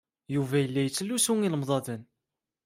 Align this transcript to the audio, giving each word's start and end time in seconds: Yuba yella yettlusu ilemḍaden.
Yuba 0.33 0.57
yella 0.59 0.81
yettlusu 0.83 1.33
ilemḍaden. 1.41 2.01